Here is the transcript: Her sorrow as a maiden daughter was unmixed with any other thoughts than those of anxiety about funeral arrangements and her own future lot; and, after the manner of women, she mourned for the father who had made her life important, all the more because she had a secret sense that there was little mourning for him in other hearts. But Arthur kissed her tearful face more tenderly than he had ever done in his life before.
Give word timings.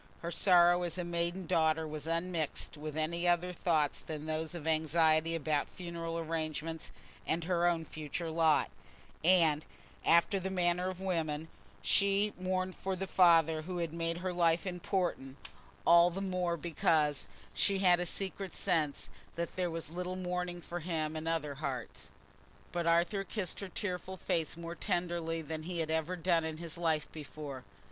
Her 0.23 0.31
sorrow 0.31 0.81
as 0.81 0.97
a 0.97 1.03
maiden 1.03 1.45
daughter 1.45 1.87
was 1.87 2.07
unmixed 2.07 2.75
with 2.75 2.97
any 2.97 3.27
other 3.27 3.53
thoughts 3.53 3.99
than 3.99 4.25
those 4.25 4.55
of 4.55 4.65
anxiety 4.65 5.35
about 5.35 5.69
funeral 5.69 6.17
arrangements 6.17 6.89
and 7.27 7.43
her 7.43 7.67
own 7.67 7.85
future 7.85 8.31
lot; 8.31 8.71
and, 9.23 9.63
after 10.03 10.39
the 10.39 10.49
manner 10.49 10.89
of 10.89 11.01
women, 11.01 11.49
she 11.83 12.33
mourned 12.39 12.73
for 12.75 12.95
the 12.95 13.05
father 13.05 13.61
who 13.61 13.77
had 13.77 13.93
made 13.93 14.17
her 14.25 14.33
life 14.33 14.65
important, 14.65 15.37
all 15.85 16.09
the 16.09 16.19
more 16.19 16.57
because 16.57 17.27
she 17.53 17.77
had 17.77 17.99
a 17.99 18.07
secret 18.07 18.55
sense 18.55 19.11
that 19.35 19.55
there 19.55 19.69
was 19.69 19.91
little 19.91 20.15
mourning 20.15 20.61
for 20.61 20.79
him 20.79 21.15
in 21.15 21.27
other 21.27 21.53
hearts. 21.53 22.09
But 22.71 22.87
Arthur 22.87 23.23
kissed 23.23 23.59
her 23.59 23.69
tearful 23.69 24.17
face 24.17 24.57
more 24.57 24.73
tenderly 24.73 25.43
than 25.43 25.61
he 25.61 25.77
had 25.77 25.91
ever 25.91 26.15
done 26.15 26.43
in 26.43 26.57
his 26.57 26.75
life 26.75 27.05
before. 27.11 27.65